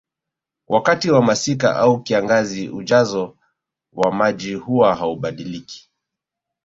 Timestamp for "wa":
1.11-1.21, 3.93-4.11